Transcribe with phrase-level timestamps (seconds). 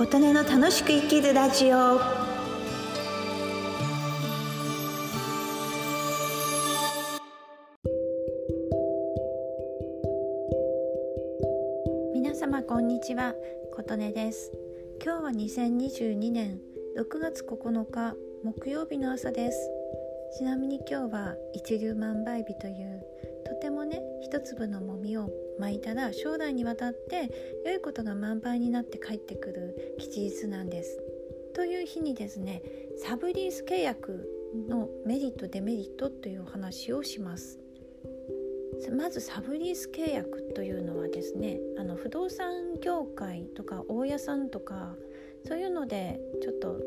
[0.00, 2.00] 琴音の楽しく生きるラジオ。
[12.14, 13.34] 皆様こんにちは。
[13.76, 14.50] 琴音です。
[15.04, 16.58] 今日は2022年
[16.96, 19.70] 6月9日木曜日の朝です。
[20.38, 23.02] ちなみに今日は一粒万倍日という
[23.44, 25.28] とてもね一粒のもみを
[25.60, 30.98] 巻いたら将来にわたって良いことが満杯になって帰ってくる吉日なんです。
[31.54, 32.62] という日にですね
[32.96, 34.28] サブリース契約
[34.68, 37.60] のメリットデメリットというお話をします。
[38.96, 44.94] まずサブリース契約というのはですねあの不動産業界とか大家さんとか
[45.46, 46.80] そういうのでちょっと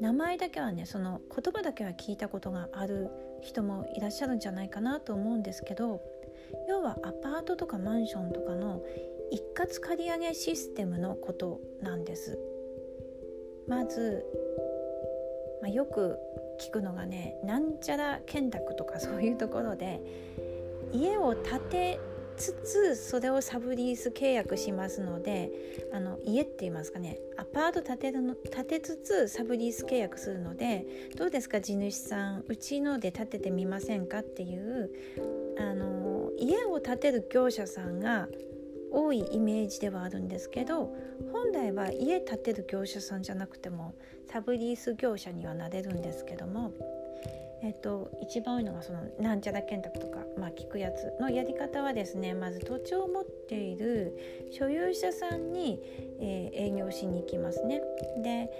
[0.00, 3.08] 名前だけはねその言葉だけは聞いたことがある
[3.40, 6.02] 人もいらっしゃるんじゃないかなと思うんですけど
[6.68, 8.82] 要はアパートとかマンションとかの
[9.30, 12.38] 一括借り上げシステムのことなんです。
[13.66, 14.24] まず、
[15.62, 16.18] まあ、よく
[16.60, 20.00] 聞くのがねなんちゃら建託とかそういうところで
[20.92, 22.00] 家を建て
[22.36, 25.50] つつそれをサブリース契約しますので
[25.92, 27.18] あの家って言いますかね。
[27.36, 31.60] アパート建てるの建てつつサブリース契約するのでどうですか？
[31.60, 34.90] 地主さんうちので建ててみませんかっていう
[35.58, 38.28] あの家を建てる業者さんが
[38.90, 40.94] 多いイメージではあるんですけど
[41.32, 43.94] 本来は家建てる業者さんじゃなくても
[44.30, 46.72] サブリース業者にはなれるんですけども
[47.62, 54.16] えっと、一番多いのがそのなんちゃら建託とか、まあ、聞くやつのやり方はですねまず土地を持っている
[54.50, 55.80] 所有者さんに、
[56.20, 57.80] えー、営業しに行きますね。
[58.22, 58.50] で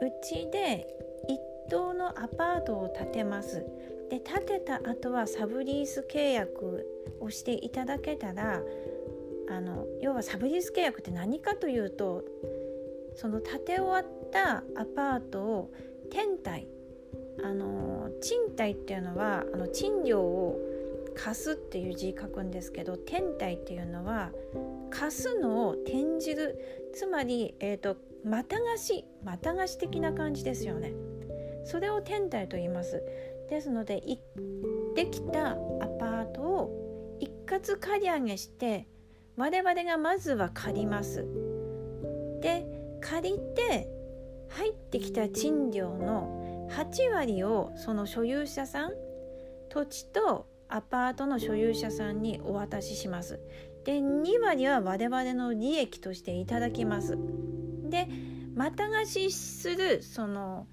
[0.00, 0.86] うちで
[1.28, 1.40] 一
[1.70, 3.64] 棟のアパートを建てます。
[4.10, 6.86] で建てた後はサブリース契約
[7.20, 8.62] をしていただけたら
[9.48, 12.22] あの要はサブリース契約って何かというと
[13.16, 15.72] その建て終わったアパートを
[16.10, 16.68] 天体
[17.42, 20.58] あの賃貸っていうのはあの賃料を
[21.14, 24.30] 貸すっていう字書くんですけど天体っていうのは
[24.90, 30.92] 貸すのを転じるつまり、えーと、また貸しまた貸し的な感じですよね。
[31.64, 33.02] それを天体と言います。
[33.48, 34.02] ですので
[34.94, 35.56] できたア
[35.98, 38.86] パートを一括借り上げして
[39.36, 41.26] 我々がまずは借ります。
[42.40, 42.66] で
[43.00, 43.88] 借りて
[44.48, 46.41] 入ってきた賃料の
[46.72, 48.92] 8割をその所有者さん
[49.68, 53.40] 土地とアパートの所有者さんにお渡しします。
[53.84, 57.18] で2割は我々の利益としていただきます。
[57.90, 58.08] で
[58.54, 60.66] また貸しするその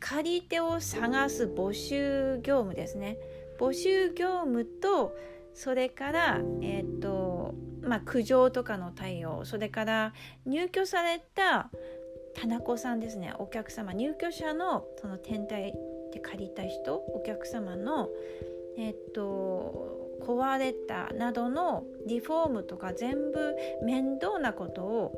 [0.00, 3.16] 借り手を探す募集業務ですね。
[3.58, 5.16] 募集業務と
[5.52, 10.12] それからえっ、ー、とまあ苦情とかの対応それから
[10.46, 11.70] 入居された
[12.34, 13.32] 田中さんですね。
[13.38, 13.92] お客様。
[13.92, 15.72] 入居者のその天体
[16.12, 18.08] で借りた人お客様の
[18.76, 25.12] えっと壊れたなどのリフォームとか全部面倒なことを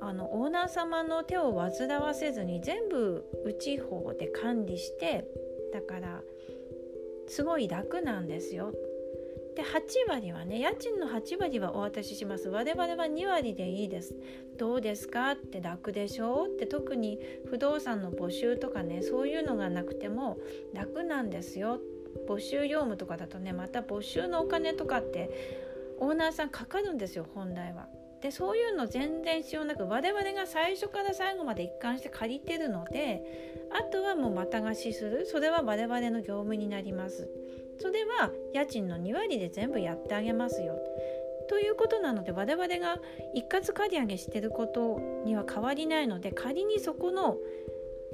[0.00, 5.24] あのオーナー様の手を煩わせずに全部内方で管理して
[5.72, 6.22] だから
[7.28, 8.72] すごい楽なんですよ。
[9.54, 12.48] で8割はね家賃の8割はお渡しします。
[12.48, 14.14] 我々は2割でいいです。
[14.58, 15.32] どうですか？
[15.32, 16.44] って楽でしょ？
[16.44, 17.18] うって特に
[17.50, 20.38] 不動産の募集とかねそういうのがなくても
[20.72, 21.80] 楽なんですよ。
[22.28, 25.30] 募集業務とかだとねまた募集のお金とかって
[25.98, 27.88] オーナーさんかかるんですよ本来は。
[28.22, 37.28] でそういうの全然必要なく我々が最初から最後まで一貫して借りてるのであとはもうまた貸しするそれは我々の業務になります。
[37.80, 40.78] それは家賃の2割で全部やってあげますよ
[41.48, 42.98] ということなので我々が
[43.34, 47.38] 一括借り上げしてることには変わりないので仮にそこの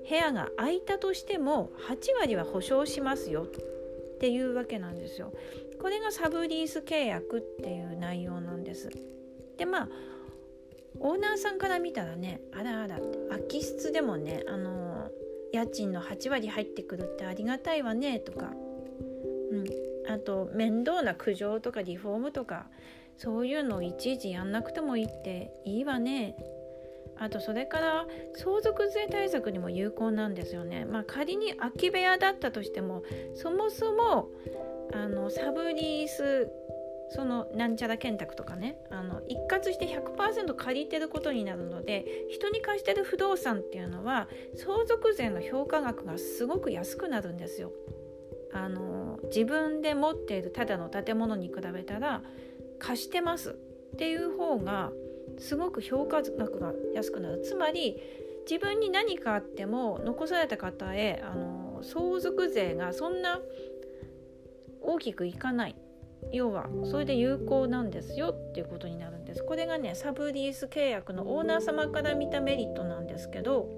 [0.08, 5.32] 部屋が空いたとしても8割は保証しますよっていうわけなんですよ。
[5.80, 8.88] これがサブリース契約っていう内容なんです。
[9.58, 9.88] でまあ
[11.00, 15.10] オーナーさんから見たらねあらあらって空き室でもねあの
[15.52, 18.52] 家賃の8割入ってくるってありがたいわねとか
[19.50, 19.64] うん、
[20.12, 22.66] あと面倒な苦情とかリフォームとか
[23.16, 26.36] そういうのをいちいちやんなくてもいいっていいわね
[27.18, 28.06] あとそれから
[28.36, 30.84] 相続税対策にも有効なんですよね。
[30.84, 33.02] まあ、仮に空き部屋だったとしても
[33.34, 34.28] そもそも
[34.92, 36.48] あのサブリース
[37.10, 47.72] そのなんちゃら建託とかねあの一括して100%借りてることになるので人に貸してる不動産っていうのは相続税の評価額がすごく安くなるんですよ。
[48.52, 52.22] あの自分で持っているただの建物に比べたら
[52.78, 54.90] 貸してますっていう方が
[55.38, 58.00] すごく評価額が安くなるつまり
[58.48, 63.40] 自分に何かあっても残された方へあの相続税がそんな
[64.80, 65.76] 大きくいかない
[66.32, 69.44] 要はそれで有効なんですよっていうことになるんです。
[69.44, 73.68] これがねサブリース契約のオーナー様から見たメリットなんですけど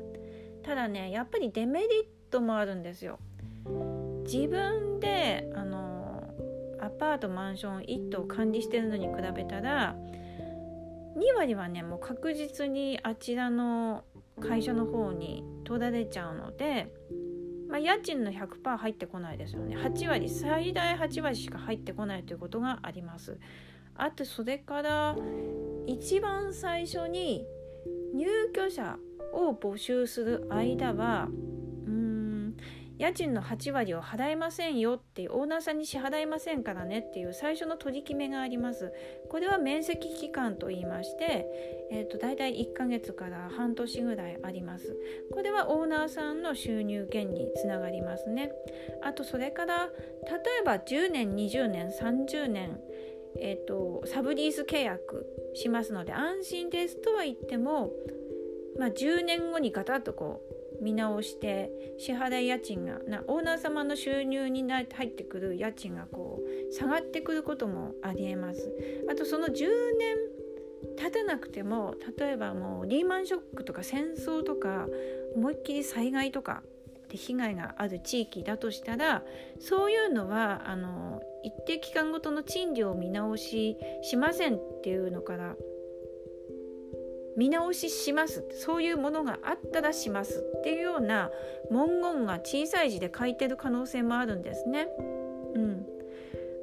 [0.62, 1.88] ただねやっぱりデメリッ
[2.30, 3.18] トもあるんですよ。
[4.24, 6.22] 自分であの
[6.80, 9.96] アパートマンション1棟管理してるのに比べたら
[11.16, 14.04] 2割はねもう確実にあちらの
[14.40, 16.92] 会社の方に取られちゃうので
[17.70, 19.76] まあ、家賃の100%入ってこないですよね。
[19.76, 23.38] 8割最大8割しか入ってこないということがあります。
[23.94, 25.16] あとそれから
[25.86, 27.44] 一番最初に
[28.14, 28.96] 入居者
[29.32, 31.28] を募集する間は
[33.00, 38.92] 家賃の8割を払えませんよってオーナーさんに支払いませんからねっていう最初の取り決めがあります。
[39.30, 41.46] これは面積期間と言いまして、
[41.90, 44.94] えーと、大体1ヶ月から半年ぐらいあります。
[45.32, 48.52] これはオーナーさんの収入減につながりますね。
[49.02, 49.92] あとそれから例
[50.60, 52.78] えば10年20年30年
[53.38, 55.24] えー、とサブリース契約
[55.54, 57.90] しますので安心ですとは言っても、
[58.76, 68.72] まあ、10年後にガタッとこう見直して支払い家賃がなオーナー様の収入に入ってくる家賃がこう下がってくることもありえます。
[69.10, 69.68] あとその10
[69.98, 70.16] 年
[70.96, 74.88] 経たなくても例えばもうリーマンショックとか戦争とか
[75.34, 76.62] 思いっきり災害とか
[77.10, 79.22] で被害がある地域だとしたら
[79.58, 85.56] そういうのはあの一定期間ごとの賃料を見直ししませんっていうのから
[87.36, 91.30] 見直ししますそういうものがあったらしますっていうような
[91.70, 94.88] 文言が小さい字で書いてる可能性もあるんですね。
[95.54, 95.86] うん、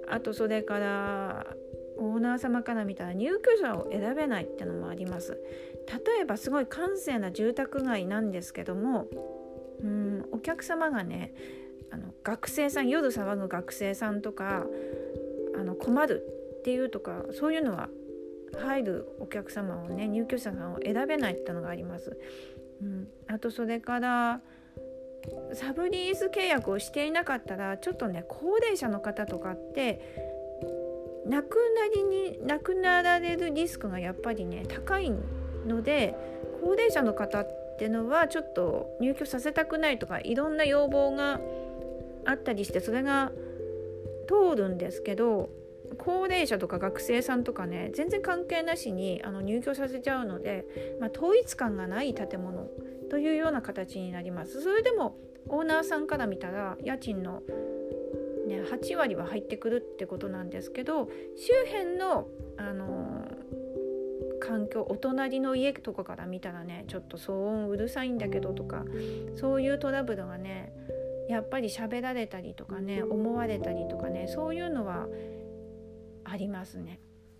[0.10, 1.48] あとそれから
[1.98, 5.40] オーナー様から見たら入居者を選べないってのもあります。
[5.88, 9.08] 例えばすごい閑静な住宅街なんですけども
[9.82, 11.34] うんお客様がね
[11.92, 14.66] あの学生さん夜騒ぐ学生さんとか
[15.58, 16.26] あの困る
[16.60, 17.90] っていうとかそういうのは
[18.56, 22.18] 入るお客様をね入居者さんを選べないってのがあります。
[22.82, 24.42] うん、あとそれから
[25.54, 30.00] サブリース契約をしていなかったらちょっとね高齢者の方とかって
[31.28, 35.12] 亡くなりに亡くなられるリスクがやっぱりね高い
[35.66, 36.16] ので
[36.62, 41.40] 高齢者の方ってのはちょっと入居させたくないとかいろんな要望が
[42.26, 43.32] あったりしてそれが
[44.28, 45.50] 通るんですけど
[45.98, 50.66] 高齢者とか学生さんとかね全然関係なしにあの入居させちゃうので、
[51.00, 52.68] まあ、統一感がない建物
[53.10, 54.62] というような形になります。
[54.62, 55.18] それでも
[55.50, 57.42] オーナーさんから見たら家賃の、
[58.48, 61.08] ね、8割は入ってくるってことなんですけど
[61.38, 68.84] 周辺の、あのー、環境お隣の家とかから見たらねちょっと騒音うるさいんだけどとか
[69.36, 70.74] そういうトラブルがね
[71.30, 75.08] やっぱり喋られたりとかね思われたりとかねそういうのは
[76.30, 77.00] ありますね。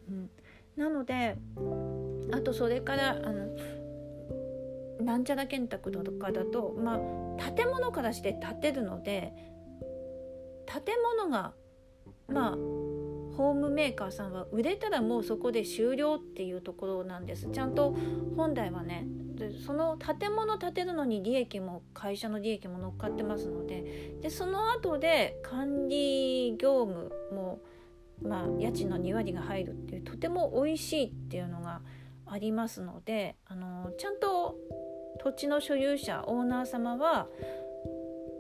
[0.10, 0.30] うん、
[0.76, 1.38] なので
[2.32, 3.48] あとそれからあの
[5.04, 9.34] なんちゃら建託とかだとまあ建物からして建てるので
[10.66, 11.54] 建物が
[12.28, 12.56] まあ
[13.38, 17.96] ホームメーカーさんは売れたらもうそこで終了っていうところなんですちゃんと
[18.36, 19.06] 本来はね
[19.36, 27.62] でその建物建てるのに利益も会社の利益も乗っかってますのででその後で管理業務も
[28.22, 31.82] まあ、家賃の2割が入るっていうとても美味しいっていうのが
[32.26, 34.56] ありますのであのちゃんと
[35.24, 37.28] 土地の所有者オーナー様は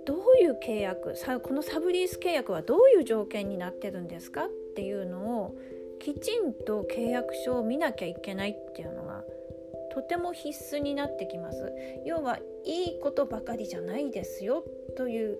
[0.05, 5.55] どういう契約このサブリース契約はどういう条件になってるんですかっていうのを
[5.99, 9.23] きちんと契約書を見なきゃいけないっていうのが
[9.91, 11.73] とても必須になってきます。
[12.05, 14.63] 要はいいことばかりじゃないですよ
[14.95, 15.39] という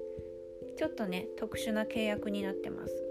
[0.77, 3.06] ちょっとね特殊な契約になってます。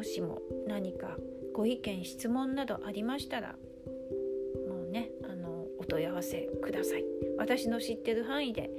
[0.00, 1.18] もしも何か
[1.52, 3.48] ご意見質問などありましたら
[4.66, 7.04] もうねあのお問い合わせください
[7.36, 8.70] 私の知ってる範囲で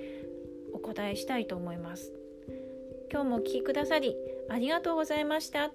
[0.74, 2.12] お答えしたいと思います
[3.12, 4.16] 今日もお聴きくださり
[4.50, 5.72] ありがとうございました。